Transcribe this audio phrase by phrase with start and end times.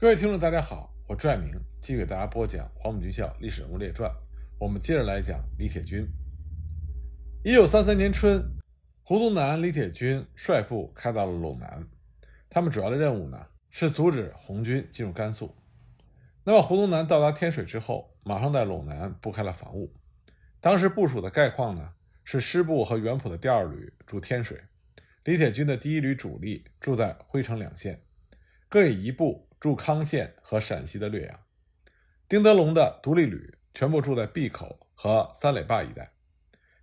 [0.00, 4.08] 各位听众，大家好，我拽明继续给大家播讲《黄埔军校历史人物列传》。
[4.56, 6.06] 我们接着来讲李铁军。
[7.42, 8.40] 一九三三年春，
[9.02, 11.84] 胡宗南、李铁军率部开到了陇南，
[12.48, 15.52] 他们主要的任务呢是阻止红军进入甘肃。
[16.44, 19.92] 那么胡宗南到达天水之后，马上在陇南布开了防务。
[20.60, 24.60] 当时部署的概况呢是师部和原浦的第二旅驻天水，
[25.24, 28.00] 李铁军的第一旅主力住在辉城两县，
[28.68, 29.47] 各以一部。
[29.60, 31.40] 驻康县和陕西的略阳，
[32.28, 36.12] 丁德龙的独立旅全部住在闭口和三垒坝一带。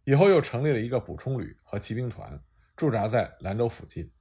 [0.03, 2.39] 以后又成立了一个补充旅和骑兵团，
[2.75, 4.11] 驻扎在兰州附近。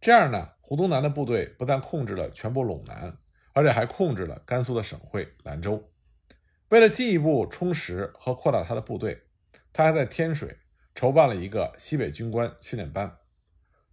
[0.00, 3.16] 这样呢，胡宗南的部队不但控制了全部陇南，
[3.52, 5.92] 而且还控制了甘肃的省会兰州。
[6.70, 9.22] 为了进一步充实和扩大他的部队，
[9.72, 10.58] 他还在天水
[10.94, 13.18] 筹办了一个西北军官训练班。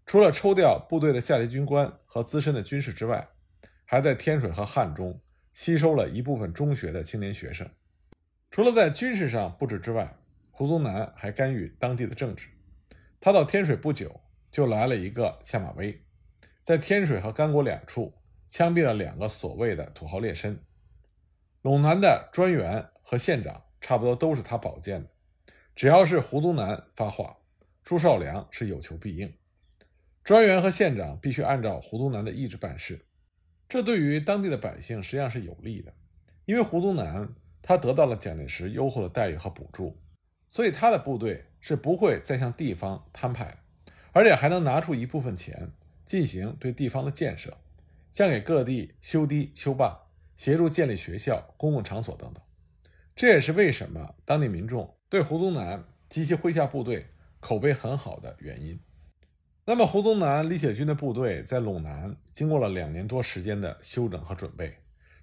[0.05, 3.29] 除了抽调部队的下级军官和资深的军士之外，
[3.91, 5.19] 还在天水和汉中
[5.51, 7.69] 吸收了一部分中学的青年学生。
[8.49, 10.15] 除了在军事上布置之外，
[10.49, 12.47] 胡宗南还干预当地的政治。
[13.19, 16.01] 他到天水不久，就来了一个下马威，
[16.63, 18.13] 在天水和甘国两处
[18.47, 20.57] 枪毙了两个所谓的土豪劣绅。
[21.61, 25.09] 陇南的专员和县长差不多都是他保荐的，
[25.75, 27.35] 只要是胡宗南发话，
[27.83, 29.33] 朱绍良是有求必应。
[30.23, 33.05] 专员和县长必须按照胡宗南的意志办事。
[33.71, 35.93] 这对于当地的百姓实际上是有利的，
[36.43, 39.97] 因为胡宗南他得到了蒋介石优厚的待遇和补助，
[40.49, 43.59] 所以他的部队是不会再向地方摊派，
[44.11, 45.71] 而且还能拿出一部分钱
[46.05, 47.59] 进行对地方的建设，
[48.11, 49.97] 像给各地修堤修坝，
[50.35, 52.43] 协助建立学校、公共场所等等。
[53.15, 57.07] 这也是为什么当地民众对胡宗南及其麾下部队
[57.39, 58.77] 口碑很好的原因。
[59.71, 64.75] 那么，胡宗南、李铁军的部队在陇南经过了两年多时间的休整和准备，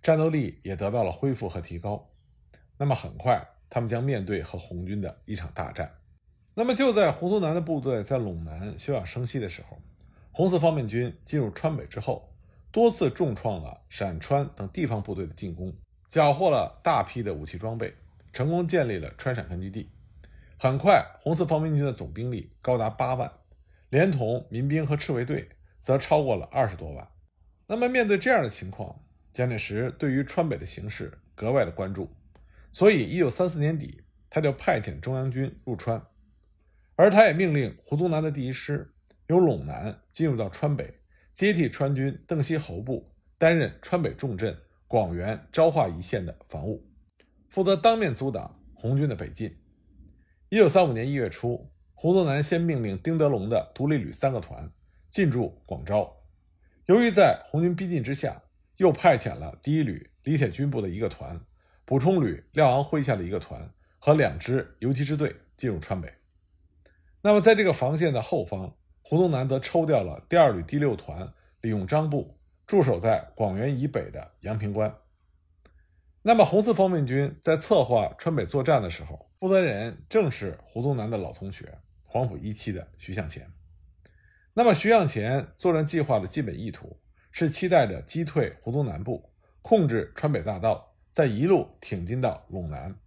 [0.02, 2.08] 战斗力也得到了恢复和提高。
[2.78, 5.92] 那么，很快他们将面对和红军的一场大战。
[6.54, 9.76] 那么，就在胡宗南的部队在陇南休养生息的时候，
[10.32, 12.32] 红四方面军进入川北之后，
[12.72, 15.70] 多次重创了陕川等地方部队的进攻，
[16.08, 17.92] 缴获了大批的武器装备，
[18.32, 19.90] 成功建立了川陕根据地。
[20.58, 23.30] 很快，红四方面军的总兵力高达八万。
[23.90, 25.48] 连同民兵和赤卫队，
[25.80, 27.08] 则超过了二十多万。
[27.66, 32.10] 那么，面对这样的情况，蒋介石对于川北的形势格外的关注，
[32.72, 36.02] 所以，一九三四年底，他就派遣中央军入川，
[36.96, 38.94] 而他也命令胡宗南的第一师
[39.28, 41.00] 由陇南进入到川北，
[41.32, 44.56] 接替川军邓锡侯部，担任川北重镇
[44.86, 46.86] 广元、昭化一线的防务，
[47.48, 49.56] 负责当面阻挡红军的北进。
[50.50, 51.70] 一九三五年一月初。
[52.00, 54.70] 胡宗南先命令丁德龙的独立旅三个团
[55.10, 56.08] 进驻广州，
[56.86, 58.40] 由于在红军逼近之下，
[58.76, 61.40] 又派遣了第一旅李铁军部的一个团、
[61.84, 66.14] 补充旅廖昂麾下的一个团和两支游击支队进入川北。
[67.20, 71.32] 那么，在这个防线的后方，胡宗南则抽调了第二旅第六团
[71.62, 74.94] 李永章部驻守在广元以北的阳平关。
[76.22, 81.76] 那么，红四方面军在策划川北作战的时候，负责人正是胡宗南的老同学。
[82.10, 83.52] 黄埔一期的徐向前，
[84.54, 86.98] 那么徐向前作战计划的基本意图
[87.30, 89.30] 是期待着击退胡宗南部，
[89.60, 92.98] 控制川北大道，再一路挺进到陇南，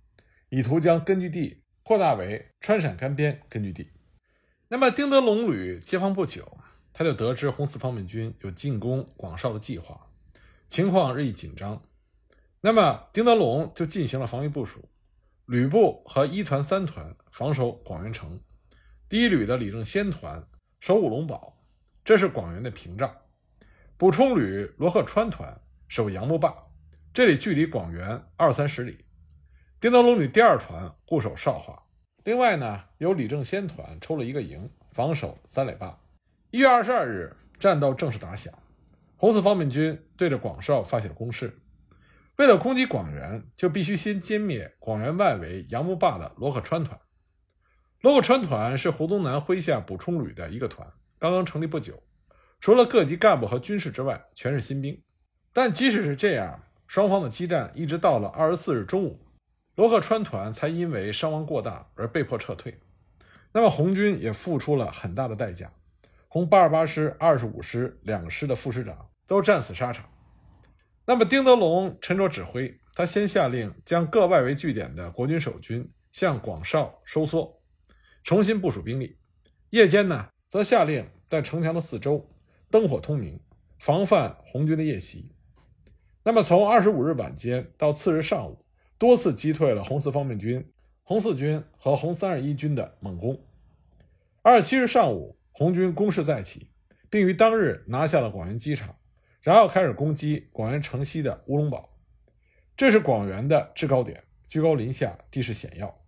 [0.49, 3.89] 以图将根据地扩大为川陕甘边根据地。
[4.67, 6.59] 那么丁德龙旅接防不久，
[6.93, 10.11] 他就得知红四方面军有进攻广绍的计划，
[10.67, 11.81] 情况日益紧张。
[12.61, 14.87] 那么丁德龙就进行了防御部署，
[15.47, 18.39] 旅部和一团、三团防守广元城。
[19.11, 20.41] 第一旅的李正先团
[20.79, 21.61] 守五龙堡，
[22.01, 23.09] 这是广元的屏障；
[23.97, 26.55] 补充旅罗鹤川团守杨木坝，
[27.13, 29.03] 这里距离广元二三十里。
[29.81, 31.77] 丁德龙旅第二团固守邵华，
[32.23, 35.99] 另外呢，由李正先团抽了一个营防守三垒坝。
[36.49, 38.53] 一月二十二日，战斗正式打响，
[39.17, 41.59] 红四方面军对着广绍发起了攻势。
[42.37, 46.97] 为了攻击广元，就必须先歼灭广元外围杨木坝的罗鹤川团。
[48.01, 52.01] 罗克川团是胡宗南麾下补充旅的一个团，刚刚成立不久，
[52.59, 54.99] 除了各级干部和军士之外，全是新兵。
[55.53, 59.19] 但即使是这样，双方的激战一直到了二十四日中午，
[59.75, 62.75] 罗克川团才因为伤亡过大而被迫撤退。
[63.51, 65.71] 那么红军也付出了很大的代价，
[66.27, 70.09] 红八十八师、二十五师两师的副师长都战死沙场。
[71.05, 77.60] 那么丁德龙沉着指挥，他先下令将各外围据点的国军守军向广绍收缩。
[78.23, 79.17] 重新部署兵力，
[79.71, 82.29] 夜间呢，则下令在城墙的四周
[82.69, 83.39] 灯火通明，
[83.79, 85.31] 防范红军的夜袭。
[86.23, 88.63] 那么从二十五日晚间到次日上午，
[88.97, 90.71] 多次击退了红四方面军、
[91.03, 93.43] 红四军和红三二一军的猛攻。
[94.43, 96.67] 二十七日上午，红军攻势再起，
[97.09, 98.95] 并于当日拿下了广元机场，
[99.41, 101.89] 然后开始攻击广元城西的乌龙堡。
[102.77, 106.00] 这是广元的制高点，居高临下，地势险要。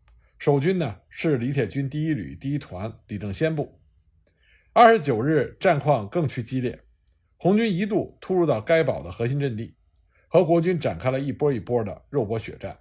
[0.43, 3.79] 守军呢是李铁军第一旅第一团李正先部。
[4.73, 6.83] 二十九日战况更趋激烈，
[7.37, 9.77] 红军一度突入到该堡的核心阵地。
[10.27, 12.77] 和国军展开了一波一波的肉搏血战。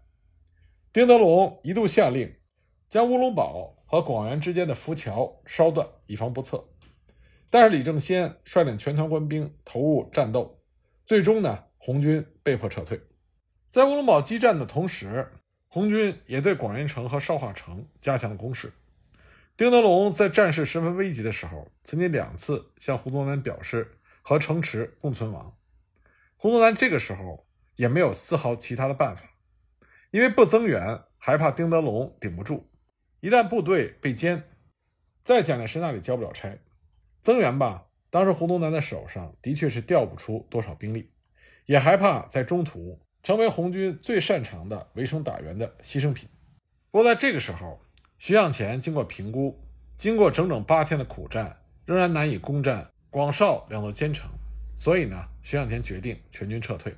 [0.93, 2.35] 丁德龙一度下令
[2.91, 6.69] 将乌龙堡和广元之间的浮桥烧断，以防不测。
[7.49, 10.61] 但是李正先率领全团官兵投入战斗，
[11.07, 13.01] 最终呢，红军被迫撤退。
[13.71, 15.29] 在乌龙堡激战的同时，
[15.75, 18.71] 红军也对广元城和邵化城加强了攻势。
[19.57, 25.57] 丁德龙在战事十分危急的时候，曾经两次向胡宗南表示和城池共存亡。
[26.37, 27.47] 胡宗南这个时候
[27.77, 29.31] 也没有丝毫其他的办法，
[30.11, 32.69] 因为不增援，还怕丁德龙顶不住。
[33.21, 34.43] 一旦部队被歼，
[35.25, 36.59] 在蒋介石那里交不了差。
[37.23, 41.11] 增援吧，当时胡宗南的手上的确是调不出多少兵力，
[41.65, 46.29] 也害怕在中途成为红军最擅长的围城打援的牺牲品。
[46.91, 47.81] 不过在这个时候，
[48.19, 49.59] 徐向前经过评估，
[49.97, 54.29] 经过整整八天的苦战，仍然难以攻占广邵两座坚城。
[54.77, 56.93] 所以呢，徐向前决定全军撤退，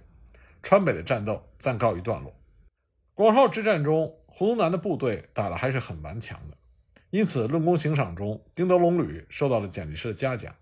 [0.63, 2.33] 川北的战斗暂告一段落。
[3.13, 6.57] 广邵之战中，胡宗南的部队打得还是很顽强的，
[7.11, 10.55] 因此论功行赏中，丁德龙旅受到了蒋介石的嘉奖，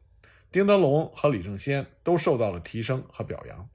[0.51, 3.69] 丁德龙和李正先都受到了提升和表扬。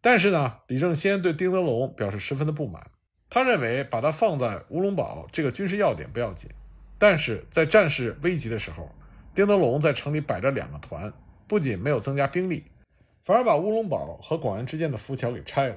[0.00, 2.90] 但是呢，李正先对丁德龙表示十分的不满，
[3.30, 6.50] 他认为把他放在乌龙堡这个军事要点不要紧，
[6.98, 8.90] 但是在战事危急的时候，
[9.34, 11.12] 丁德龙在城里摆着两个团。
[11.46, 12.64] 不仅没有增加兵力，
[13.24, 15.76] 反而把乌龙堡和广元之间的浮桥给拆了。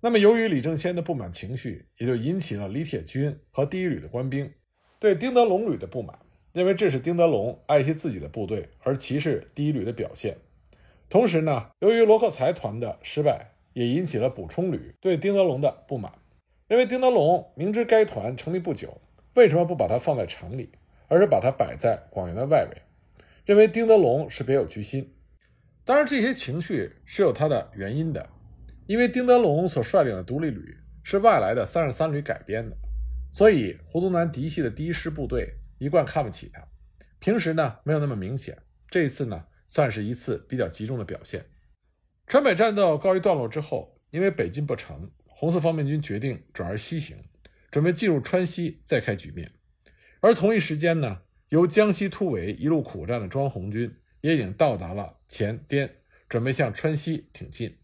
[0.00, 4.48] 那么，由于李正先的不满情绪，也就引起了李铁军和第一旅的官兵
[5.00, 6.16] 对丁德龙旅的不满，
[6.52, 10.36] 认为这是丁德龙爱惜自己的部队而歧视第一旅的表现。
[11.14, 16.12] 同时呢，由于罗克才团的失败，也引起了补充旅对丁德龙的不满，
[16.66, 19.00] 认为丁德龙明知该团成立不久，
[19.34, 20.72] 为什么不把它放在城里，
[21.06, 22.82] 而是把它摆在广元的外围？
[23.44, 25.14] 认为丁德龙是别有居心，
[25.84, 28.28] 当然这些情绪是有它的原因的，
[28.88, 32.76] 因为丁德龙所率领的独立旅是外来的三十三旅改编的，
[33.30, 36.60] 所以胡宗南嫡系的第一师部队一贯看不起他。
[37.20, 38.58] 平时呢没有那么明显，
[38.90, 39.44] 这一次呢
[39.74, 41.44] 算是一次比较集中的表现。
[42.26, 47.18] 川北战斗告一段落之后，因为北进不成，红四方面军决定转而西行，
[47.70, 49.52] 准备进入川西再开局面。
[50.20, 51.20] 而同一时间呢。
[51.50, 55.88] 由江西突围一路苦战的庄红军也已经到达了前滇，
[56.28, 57.78] 准备向川西挺进。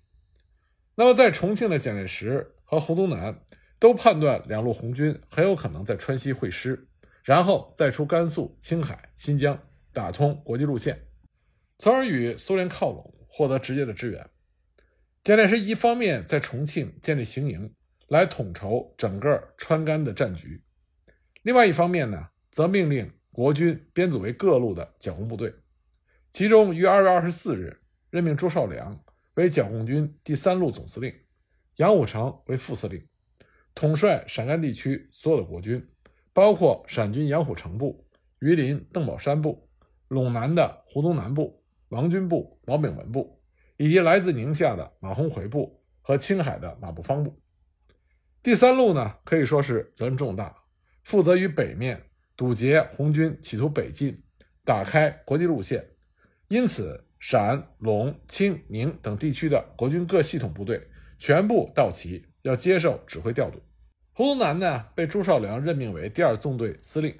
[0.96, 3.42] 那么，在重庆的蒋介石和胡宗南
[3.78, 6.88] 都判断两路红军很有可能在川西会师，
[7.22, 9.56] 然后再出甘肃、青海、新疆，
[9.92, 11.00] 打通国际路线，
[11.80, 14.30] 从而与苏联靠拢，获得直接的支援。
[15.24, 17.74] 蒋介石一方面在重庆建立行营，
[18.08, 20.60] 来统筹整个川甘的战局；
[21.42, 23.10] 另外一方面呢，则命令。
[23.32, 25.54] 国军编组为各路的剿共部队，
[26.30, 27.80] 其中于二月二十四日
[28.10, 29.00] 任命朱绍良
[29.34, 31.14] 为剿共军第三路总司令，
[31.76, 33.06] 杨虎城为副司令，
[33.72, 35.88] 统帅陕甘地区所有的国军，
[36.32, 38.04] 包括陕军杨虎城部、
[38.40, 39.70] 榆林邓宝山部、
[40.08, 41.59] 陇南的胡宗南部、
[41.90, 43.40] 王军部、毛炳文部，
[43.76, 47.38] 以及来自宁夏的马鸿逵部和青海的马步芳部。
[48.42, 50.56] 第三路呢，可以说是责任重大，
[51.04, 52.02] 负责于北面。
[52.36, 54.18] 堵截红军企图北进，
[54.64, 55.86] 打开国际路线，
[56.48, 60.80] 因此陕、陇、青、宁等地区的国军各系统部队
[61.18, 63.60] 全部到齐，要接受指挥调度。
[64.14, 67.14] 胡宗南呢，被朱绍良任命为第二纵队司令。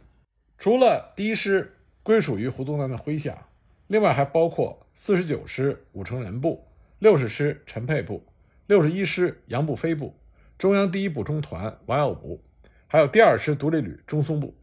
[0.56, 3.46] 除了第一师归属于胡宗南的麾下，
[3.90, 6.64] 另外还包括四十九师武成仁部、
[7.00, 8.24] 六十师陈沛部、
[8.68, 10.16] 六十一师杨步飞部、
[10.56, 12.40] 中央第一补充团王耀武，
[12.86, 14.56] 还有第二师独立旅中松部。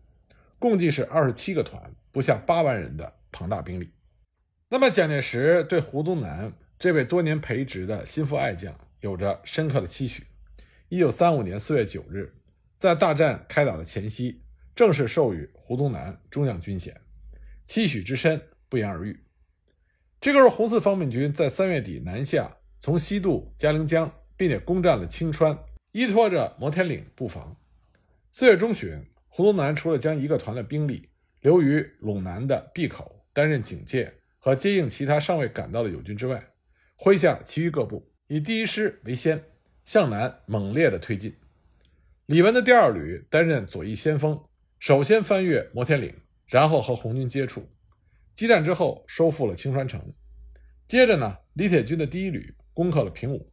[0.57, 3.91] 共计是二十七个团，不下八万人的庞大兵力。
[4.69, 10.23] 那么，蒋介石对胡宗南这位多年培植的心腹爱将有着深刻的期许。
[10.87, 12.33] 一九三五年四月九日，
[12.77, 14.41] 在大战开打的前夕，
[14.73, 16.95] 正式授予胡宗南中将军衔，
[17.65, 19.19] 期许之深不言而喻。
[20.19, 25.57] 这个是红四方面军在三月底南下，从西渡嘉陵江，并且攻占了青川，
[25.91, 27.55] 依托着摩天岭布防。
[28.31, 29.03] 四月中旬。
[29.29, 31.09] 胡宗南除了将一个团的兵力
[31.41, 36.43] 留于陇南的闭口担任警戒和接应其他尚未赶到的友军之外，
[36.97, 39.43] 麾下其余各部以第一师为先，
[39.85, 41.35] 向南猛烈的推进。
[42.25, 44.43] 李文的第二旅担任左翼先锋，
[44.79, 46.15] 首先翻越摩天岭，
[46.47, 47.69] 然后和红军接触。
[48.37, 50.13] 激战之后，收复了青川城。
[50.85, 53.51] 接着呢，李铁军的第一旅攻克了平武，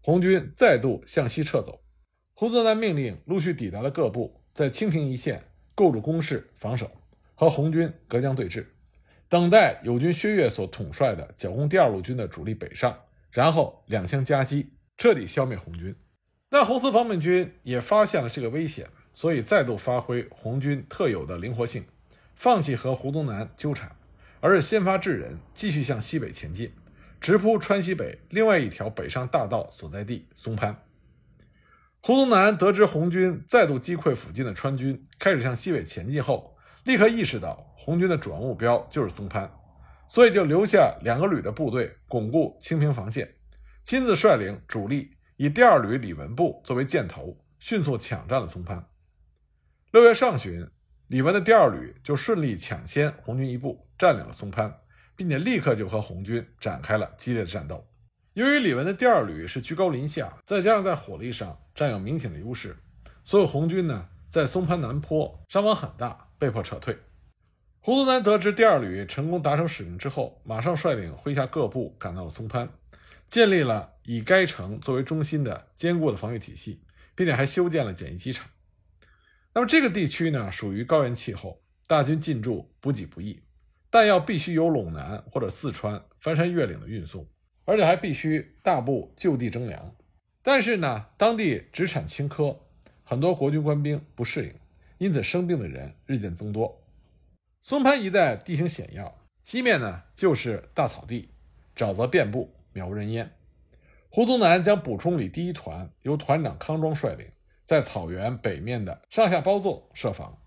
[0.00, 1.84] 红军再度向西撤走。
[2.32, 6.90] 胡宗南命令陆续抵达的各部在清平一线构筑工事防守，
[7.34, 8.64] 和红军隔江对峙，
[9.28, 12.98] 等待友军薛岳所统帅的剿共第二路军的主力北上，
[13.30, 15.94] 然后两相夹击，彻底消灭红军。
[16.48, 21.84] 但红四方面军也发现了这个危险，所以再度发挥红军特有的灵活性，
[22.34, 23.94] 放弃和胡宗南纠缠，
[24.44, 26.70] 而是先发制人，继续向西北前进，
[27.18, 30.84] 直扑川西北另外一条北上大道所在地松潘。
[32.02, 39.50] 胡宗南得知红军再度击溃附近的川军，开始向西北前进后，立刻意识到红军的主要目标就是松潘，
[40.10, 43.36] 所以就留下两个旅的部队巩固清平防线，
[43.82, 45.12] 亲自率领主力。
[45.38, 48.86] 以第二旅李文部作为箭头，迅速抢占了松潘。
[49.90, 50.68] 六月上旬，
[51.08, 54.80] 李文的第二旅就顺利抢先红军一步，占领了松潘，
[55.14, 57.86] 并且立刻就和红军展开了激烈的战斗。
[58.32, 62.76] 由于李文的第二旅是居高临下，再加上在火力上占有明显的优势，
[63.22, 66.98] 所以红军呢在松潘南坡伤亡很大，被迫撤退。
[67.80, 72.68] 胡宗南得知第二旅成功达成使命之后，马上率领麾下各部赶到了松潘。
[73.26, 76.82] 建立了以该城作为中心的坚固的防御体系，
[77.14, 78.46] 并且还修建了简易机场。
[79.54, 83.40] 那么这个地区呢，属于高原气候，大军进驻补给不易，
[83.90, 87.26] 弹药必须由陇南或者四川翻山越岭的运送，
[87.64, 89.94] 而且还必须大部就地征粮。
[90.42, 92.58] 但是呢，当地只产青稞，
[93.04, 94.54] 很多国军官兵不适应，
[94.98, 96.82] 因此生病的人日渐增多。
[97.62, 101.30] 松潘一带地形险要，西面呢就是大草地，
[101.74, 102.52] 沼泽遍布。
[102.74, 103.30] 渺无人烟。
[104.10, 107.28] 胡宗南将补充旅第一团由团长康庄率领，
[107.64, 110.38] 在草原北面的上下包座设防。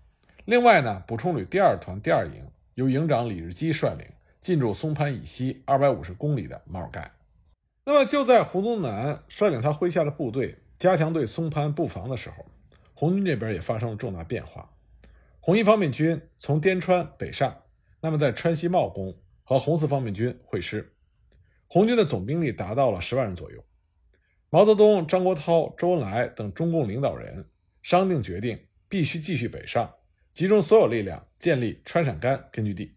[0.44, 4.06] 另外呢，补充旅第二团第二营由营长李日基率领，
[4.40, 7.10] 进驻松潘以西二百五十公里的马尔盖。
[7.84, 12.46] 那么就在胡宗南率领他麾下的部队加强对松潘布防的时候，
[12.94, 14.70] 红军这边也发生了重大变化。
[15.40, 17.56] 红一方面军从滇川北上，
[18.00, 20.94] 那么在川西茂公和红四方面军会师。
[21.66, 23.64] 红军的总兵力达到了十万人左右。
[24.50, 27.44] 毛泽东、张国焘、周恩来等中共领导人
[27.82, 29.94] 商定决定，必须继续北上，
[30.32, 32.96] 集中所有力量建立川陕甘根据地。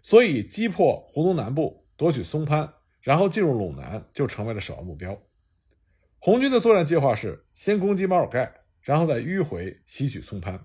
[0.00, 2.72] 所以，击破胡宗南部，夺取松潘，
[3.02, 5.20] 然后进入陇南，就成为了首要目标。
[6.18, 10.64] 红军的作战计划是先攻击马尔盖，然后再迂回袭取松潘。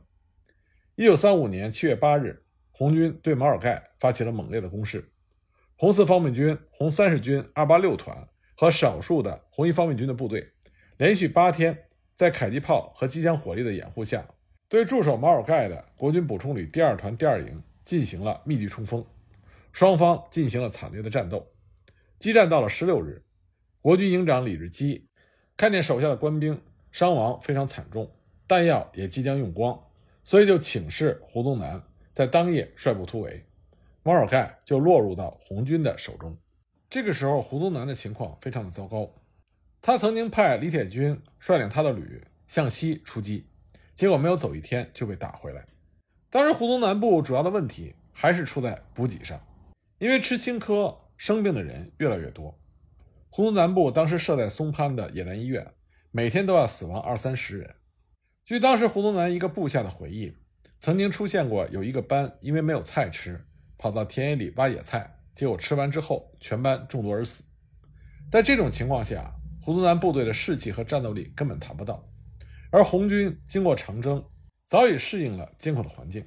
[0.96, 5.12] 一九三五年七月八日，红军对马尔盖发起了猛烈的攻势。
[5.76, 8.30] 红四方面军、红三十军二八六团
[8.62, 10.48] 和少数的红一方面军的部队，
[10.98, 14.24] 连续八天在迫击炮和机枪火力的掩护下，
[14.70, 19.04] 对驻守马尔盖的国军补充旅第二团第二营进行了密集冲锋。
[19.72, 21.44] 双方进行了惨烈的战斗。
[22.20, 23.24] 激战到了十六日，
[23.82, 25.08] 国军营长李日基
[25.58, 28.12] 看见手下的官兵伤亡非常惨重，
[28.46, 29.76] 弹药也即将用光，
[30.24, 31.82] 所以就请示胡宗南
[32.14, 33.44] 在当夜率部突围。
[34.04, 36.38] 马尔盖就落入到红军的手中。
[36.92, 39.10] 这个时候，胡宗南的情况非常的糟糕。
[39.82, 43.48] 他曾经派李铁军率领他的旅向西出击，
[43.96, 45.66] 结果没有走一天就被打回来。
[46.30, 49.42] 当时胡宗南部主要的问题还是出在补给上，
[50.00, 52.60] 因为吃青稞生病的人越来越多。
[53.30, 55.66] 胡宗南部当时设在松潘的野战医院，
[56.12, 57.74] 每天都要死亡二三十人。
[58.44, 60.36] 据当时胡宗南一个部下的回忆，
[60.78, 63.46] 曾经出现过有一个班因为没有菜吃。
[63.78, 67.44] 跑到田野里挖野菜，结果吃完之后，全班中毒而死。
[68.30, 72.08] 在这种情况下，胡宗南部队的士气和战斗力根本谈不到。
[72.70, 74.24] 而红军经过长征，
[74.68, 76.26] 早已适应了艰苦的环境。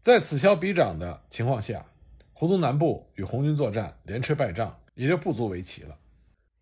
[0.00, 1.86] 在此消彼长的情况下，
[2.32, 5.98] 胡宗南部与红军作战连吃败仗，也就不足为奇了。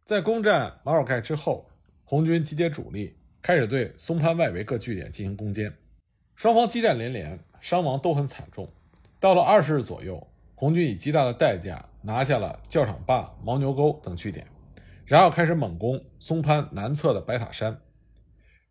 [0.04, 1.68] 在攻占马尔盖之后，
[2.04, 5.76] 红军集结主力，开始对松潘外围各据点进行攻坚。
[6.35, 8.73] 双方激战连连，伤亡都很惨重。
[9.20, 10.26] 到了二十日左右，
[10.58, 14.44] 红军以极大的代价拿下了教场坝、牦牛沟等据点，
[15.06, 17.80] 然后开始猛攻松潘南侧的白塔山。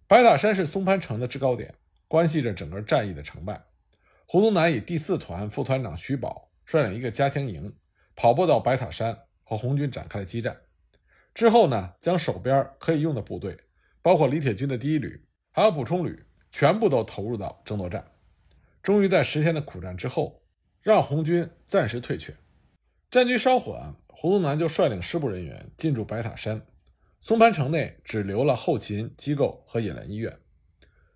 [0.05, 1.75] 白塔山是松潘城的制高点，
[2.09, 3.63] 关系着整个战役的成败。
[4.25, 7.73] 胡宗南以第四团副团长徐宝率领一个加强营，
[8.17, 10.57] 跑步到白塔山和红军展开了激战。
[11.33, 13.57] 之后呢，将手边可以用的部队，
[14.01, 18.11] 包括李铁军的第一旅，还有补充旅，全部都投入到争夺战。
[18.83, 20.41] 终于在十天的苦战之后，
[20.87, 22.33] 让红军暂时退却。
[23.11, 26.61] 战局稍缓，胡宗南就率领师部人员进驻白塔山，
[27.19, 30.37] 松潘城内只留了后勤机构和冶炼医院。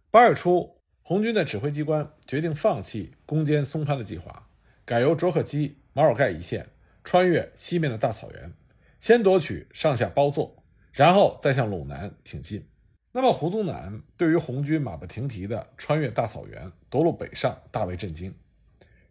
[0.09, 4.49] 八月初，红军的指挥机关决定放弃攻坚松潘的计划，
[4.83, 6.67] 改由卓克基、马尔盖一线
[7.05, 8.51] 穿越西面的大草原，
[8.99, 12.67] 先夺取上下包座，然后再向陇南挺进。
[13.13, 18.35] 那么，胡宗南对于红军马不停蹄的穿越大草原夺路北上大为震惊。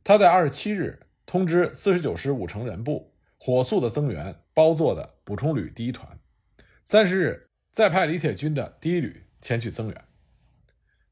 [0.03, 6.19] 他在二十七日通知四十九师五成人部火速的增援包座的补充旅第一团，
[6.85, 10.05] 三十日再派李铁军的第一旅前去增援。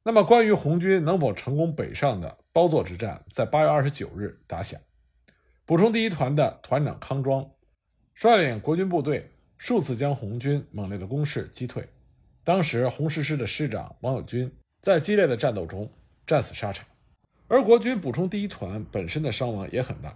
[0.02, 4.80] 那么，关于红军能否成功北上的包座之战，在八月二十九日打响。
[5.66, 7.46] 补充第一团的团长康庄
[8.14, 11.86] 率领国军部队数次将红军猛烈的攻势击退。
[12.42, 15.92] 当时，红十师的师长王友军在激烈的战斗中
[16.26, 16.87] 战死沙场，
[17.48, 20.14] 而国军补充第一团本身的伤亡也很大。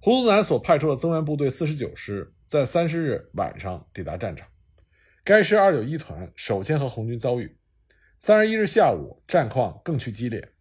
[0.00, 4.48] 胡宗南所派出的增援部队四十九师在三十日晚上抵达战场，
[5.22, 7.56] 该师二九一团首先和红军遭遇。
[8.18, 10.52] 三十一日下午，战况更趋激烈。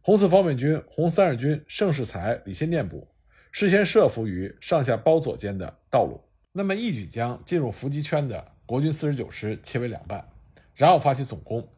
[0.00, 3.08] 红四方面军、红三十军盛世才、李先念部
[3.52, 6.20] 事先设伏于上下包左间的道路，
[6.52, 10.28] 那么一举将进入伏击圈的国军四十九师切为两半，
[10.74, 11.68] 然后发起总攻。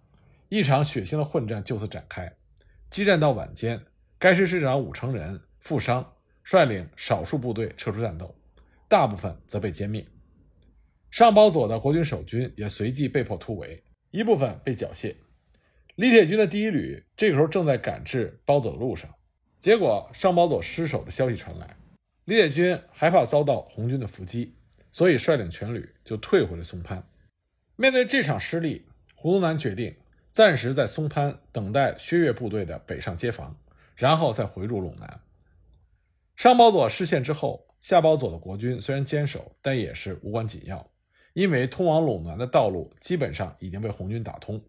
[0.48, 2.32] 一场血腥的混战就此展开。
[2.90, 3.80] 激战到晚间，
[4.18, 8.35] 该师师长武成仁负伤，率领少数部队撤出战斗，
[8.88, 10.07] 大部分则被歼灭。
[11.11, 13.83] 上包佐的国军守军也随即被迫突围。
[14.11, 15.14] 一部分被缴械，
[15.97, 19.14] 李铁军的第一旅这个时候正在赶至包佐的路上，
[19.59, 21.76] 结果上包佐失守的消息传来，
[22.25, 24.57] 李铁军害怕遭到红军的伏击，
[24.90, 27.07] 所以率领全旅就退回了松潘。
[27.76, 29.95] 面对这场失利，胡宗南决定
[30.38, 33.57] 暂时在松潘等待薛岳部队的北上接防，
[33.97, 35.21] 然后再回入陇南。
[36.37, 40.88] 上包佐失陷之后，下包佐的国军虽然坚守，但也是无关紧要。
[41.33, 44.62] 因为通往陇南的道路基本上已经被红军打通，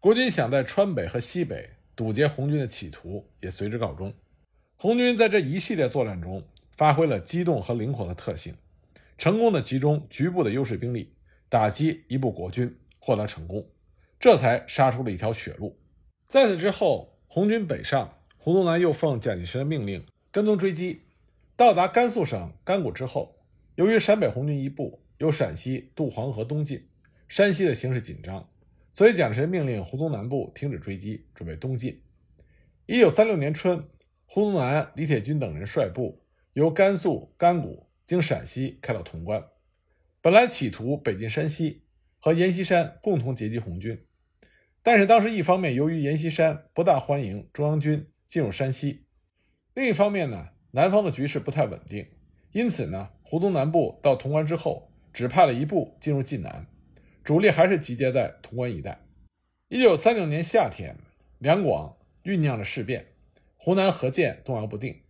[0.00, 4.12] 国军想在川北和西北堵截红军的企图也随之告终。
[4.76, 8.54] 红军在这一系列作战中发挥了机动和灵活的特性，
[9.16, 11.14] 成功的集中局部的优势兵力，
[11.48, 13.66] 打击一部国军，获得成功，
[14.18, 15.78] 这才杀出了一条血路。
[16.26, 21.02] 在此之后，红军北上，胡宗南又奉蒋介石的命令跟踪追击，
[21.56, 23.36] 到达甘肃省甘谷之后，
[23.74, 25.02] 由于陕北红军一部。
[25.18, 26.90] 由陕西渡黄河东进，
[27.26, 28.50] 山西的形势紧张，
[28.92, 32.02] 所以蒋介石命令胡宗南部停止追击，准备东进。
[32.84, 33.82] 一九三六年春，
[34.26, 39.42] 胡宗南、李铁军等人率部由甘肃甘谷经陕西开到潼关，
[40.20, 41.80] 本来企图北进山西，
[42.20, 43.98] 和阎锡山共同截击红军。
[44.86, 49.04] 但是当时一方面由于阎锡山不大欢迎中央军进入山西，
[49.74, 52.06] 另一方面呢，南方的局势不太稳定，
[52.52, 54.92] 因此呢，胡宗南部到潼关之后。
[55.12, 56.66] 只派了一部进入晋南，
[57.24, 59.00] 主力还是集结在潼关一带。
[59.68, 60.94] 一九三六年夏天，
[61.38, 63.06] 两广酝酿着事变，
[63.56, 65.02] 湖南河间动摇不定。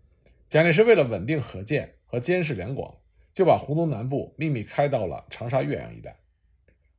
[0.48, 2.96] 蒋介石为了稳定河间和监视两广，
[3.34, 6.16] 就把胡宗南部秘密开到了长沙、岳阳一带。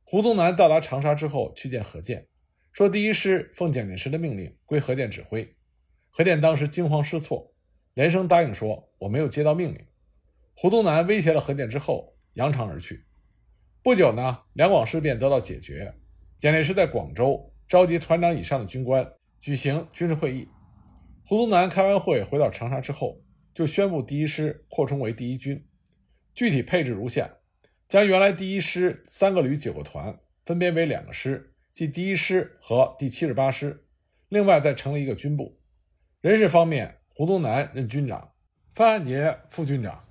[0.04, 2.28] 胡宗南到达长沙之后，去见何键，
[2.78, 5.56] 说第一师奉蒋介石的命令归何键指挥。
[6.10, 7.52] 何键当时惊慌失措，
[7.94, 9.84] 连声答应说：“我没有接到命令。”
[10.54, 12.14] 胡宗南威胁了何键之后。
[12.34, 13.04] 扬长而去。
[13.82, 15.92] 不久呢，两广事变得到解决。
[16.38, 19.04] 蒋介石在广州召集团长以上的军官
[19.40, 20.46] 举行军事会议。
[21.24, 23.20] 胡宗南开完会回到长沙之后，
[23.52, 25.66] 就宣布第一师扩充为第一军，
[26.32, 27.28] 具体配置如下：
[27.88, 31.47] 将原来第一师三个旅九个团分别为两个师，
[31.78, 33.84] 即第一师和第七十八师。
[34.30, 35.60] 另外再成立一个军部。
[36.20, 38.32] 人事方面，胡宗南任军长，
[38.74, 40.04] 范汉杰副军长。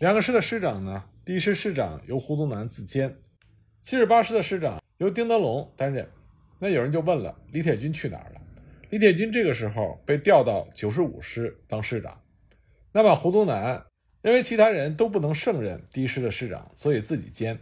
[0.00, 1.04] 两个师的师长呢？
[1.24, 3.16] 第一师师长由胡宗南自兼，
[3.80, 6.10] 七十八师的师长由丁德龙担任。
[6.58, 8.40] 那有人就问了：李铁军去哪儿了？
[8.90, 12.20] 李铁军这个时候被调到九十五师当师长。
[12.90, 13.80] 那么胡宗南
[14.22, 17.56] 认为其他人都不能胜任第一师的师长，所以自己兼。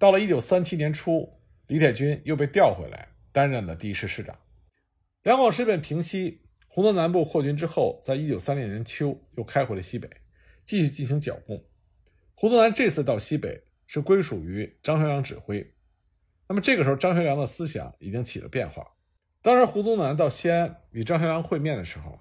[0.00, 1.32] 到了一九三七年初，
[1.66, 4.38] 李铁军又被调回来担任了第一师师长。
[5.22, 10.10] 两广事变平息，胡宗南部扩军之后，在一九三零年秋又开回了西北，
[10.64, 11.64] 继续进行剿共。
[12.34, 15.74] 胡宗南这次到西北是归属于张学良指挥，
[16.48, 18.94] 那么这个时候张学良的思想已经起了变化。
[19.40, 22.20] 当时胡宗南到西安与张学良会面的时候，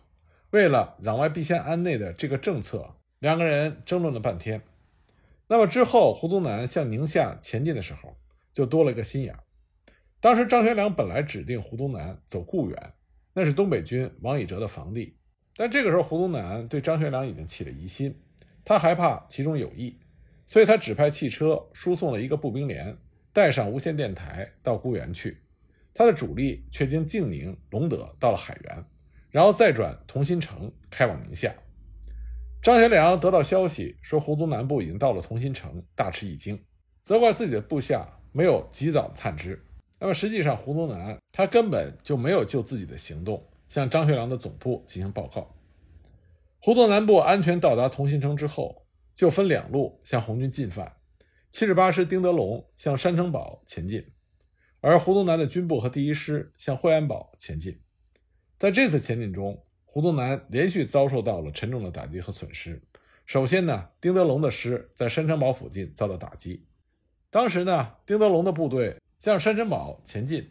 [0.51, 4.61] 为了攘外必先安内的这个政策，两个人争论了半天。
[5.47, 8.10] 那么之后，胡宗南向宁夏前进的时候，
[8.53, 9.35] 就多了一个心眼。
[10.19, 12.93] 当时张学良本来指定胡宗南走固原，
[13.33, 15.15] 那是东北军王以哲的防地，
[15.55, 18.15] 但这个时候胡宗南对张学良已经起了疑心，
[18.63, 19.97] 他害怕其中有异。
[20.45, 22.97] 所以他指派汽车输送了一个步兵连
[23.31, 25.37] 带上无线电台到固原去，
[25.93, 28.85] 他的主力却经静宁、隆德到了海原，
[29.29, 31.55] 然后再转同心城开往宁夏。
[32.61, 36.61] 张学良得到消息说胡宗南部已经到了同心城，大吃一惊，
[37.01, 39.63] 责怪自己的部下没有及早的探知。
[39.99, 45.55] 那么实际上，胡宗南他根本就没有就自己的行动向张学良的总部进行报告。
[46.59, 50.95] 胡宗南部安全到达同心城之后，就分两路向红军进犯。
[51.51, 54.03] 七十八师丁德龙向山城堡前进，
[54.79, 57.79] 而胡宗南的军部和第一师向惠安堡前进。
[58.57, 62.81] 在这次前进中，胡宗南连续遭受到了沉重的打击和损失。
[63.25, 66.65] 首先呢，丁德龙的师在山城堡附近遭到打击。
[67.31, 70.49] 当时呢，丁德龙的部队向山城堡前进，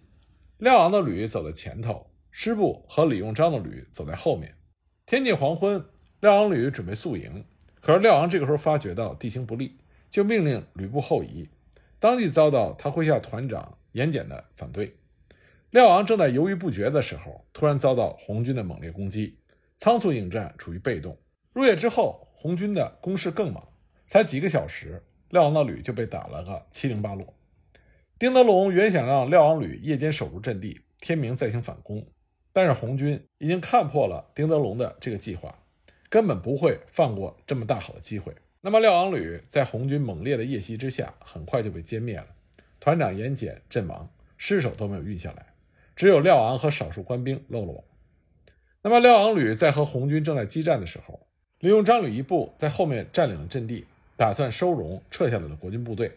[0.56, 4.54] 廖昂的旅走在前头，师部和李用章的旅走在后面。
[5.04, 5.84] 天近黄昏，
[6.20, 7.44] 廖昂旅准备宿营，
[7.82, 9.76] 可是廖昂这个时候发觉到地形不利，
[10.08, 11.46] 就命令吕布后移。
[11.98, 14.96] 当即遭到他麾下团长严简的反对。
[15.68, 19.36] 廖昂正在犹豫不决的时候，突然遭到红军的猛烈攻击，
[19.76, 21.18] 仓促应战，处于被动。
[21.52, 23.62] 入夜之后，红军的攻势更猛，
[24.06, 27.34] 才几个小时，廖昂的旅就被打了个七零八落。
[28.18, 32.04] 丁德龙原想让廖昂旅夜间守住阵地，天明再行反攻，
[32.52, 35.56] 但是红军已经看破了丁德龙的这个计划，
[36.08, 38.34] 根本不会放过这么大好的机会。
[38.60, 42.26] 那么廖昂旅在红军猛烈的夜袭之下，很快就被歼灭了，
[42.78, 45.46] 团长严简阵亡，尸首都没有运下来。
[45.96, 47.84] 只有廖昂和少数官兵漏了网。
[48.82, 51.26] 那么廖昂旅在和红军正在激战的时候，
[51.60, 53.86] 利用张旅一部在后面占领了阵地，
[54.20, 56.12] 打算收容撤下来的国军部队。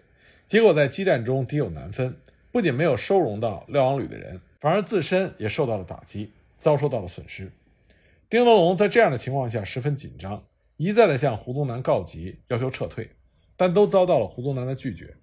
[0.46, 2.18] 结果在激战中敌有难分，
[2.52, 7.50] 不仅没有收容到廖王旅的人，反而自身也受到了打击，遭受到了损失。
[8.30, 10.44] 丁德龙在这样的情况下十分紧张，
[10.76, 13.10] 一再的向胡宗南告急，要求撤退，
[13.56, 15.16] 但都遭到了胡宗南的拒绝。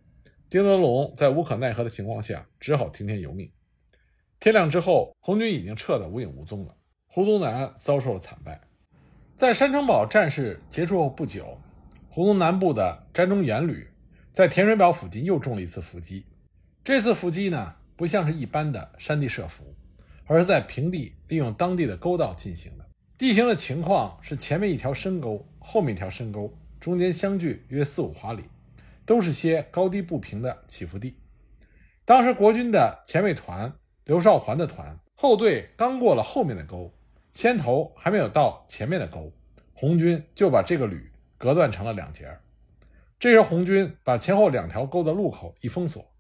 [0.49, 3.51] 丁德龙在无可奈何的情况下，只好听天由命。
[4.39, 6.75] 天亮之后，红军已经撤得无影无踪了。
[7.09, 8.59] 胡宗南遭受了惨败。
[9.37, 11.59] 在山城堡战事结束后不久，
[12.13, 13.87] 胡宗南部的詹忠言旅
[14.33, 16.27] 在田水堡附近又中了一次伏击。
[16.83, 19.77] 这次伏击呢，不像是一般的山地设伏，
[20.25, 22.85] 而是在平地利用当地的沟道进行的。
[23.17, 28.43] 地形的情况是前面一条深沟，后面一条深沟，中间相距约四五华里，
[29.07, 31.15] 都是些高低不平的起伏地。
[32.05, 33.73] 当时国军的前卫团。
[34.07, 36.93] 刘少环的团后队刚过了后面的沟，
[37.31, 39.31] 先头还没有到前面的沟，
[39.73, 41.10] 红军就把这个旅
[41.41, 42.43] 隔断成了两截儿。
[43.19, 46.13] 这时，红军把前后两条沟的路口一封锁，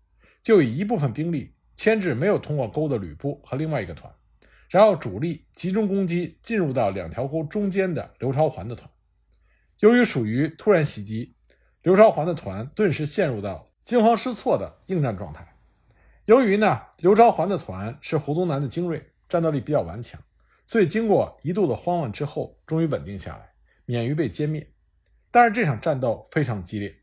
[0.42, 4.11] 就以一部分兵力牵制没有通过沟的吕布和另外一个团，
[4.70, 8.90] 然后主力集中攻击进入到两条沟中间的刘超环的团。
[9.80, 11.35] 由于属于突然袭击，
[11.83, 15.46] 刘超环的团顿时陷入到惊慌失措的应战状态。
[16.24, 20.18] 由于呢，刘朝环的团是胡宗南的精锐，战斗力比较顽强，
[20.66, 23.52] 所以经过一度的慌乱之后，终于稳定下来，
[23.85, 24.66] 免于被歼灭。
[25.30, 26.94] 但是这场战斗非常激烈，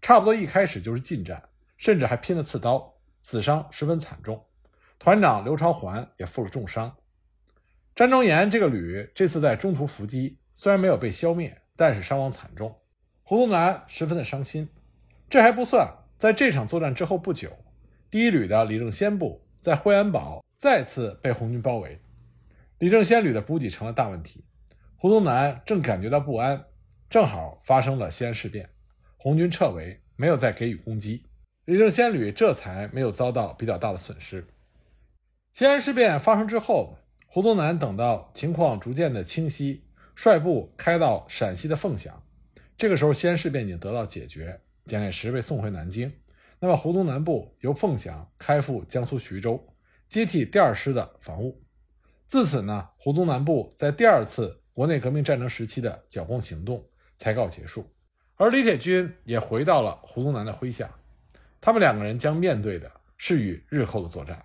[0.00, 4.44] 差不多一开始就是近战，甚至还拼了刺刀，死伤十分惨重。
[4.98, 6.96] 团长刘朝环也负了重伤。
[7.94, 12.76] 詹忠言这个旅这次在中途伏击，虽然没有被消灭，但是伤亡惨重。
[13.22, 14.68] 胡宗南十分的伤心。
[15.28, 17.50] 这还不算，在这场作战之后不久。
[18.10, 22.00] 第一旅的李正先部在惠安堡再次被红军包围，
[22.78, 24.44] 李正先旅的补给成了大问题。
[24.96, 26.64] 胡宗南正感觉到不安，
[27.08, 28.68] 正好发生了西安事变，
[29.16, 31.24] 红军撤围，没有再给予攻击，
[31.64, 34.46] 李正先旅这才没有遭到比较大的损失。
[35.52, 42.22] 西安事变发生之后，胡宗南等到情况逐渐的清晰，率部开到陕西的凤翔。
[42.76, 46.12] 这个时候，西安事变已经得到解决，蒋介石被送回南京。
[46.58, 49.64] 那么，胡宗南部由凤翔开赴江苏徐州，
[50.08, 51.62] 接替第二师的防务。
[52.26, 56.84] 自此呢，胡宗南部在第二次国内革命战争时期的剿共行动
[57.16, 57.90] 才告结束。
[58.36, 60.90] 而李铁军也回到了胡宗南的麾下，
[61.60, 64.44] 他们两个人将面对的是与日后的作战。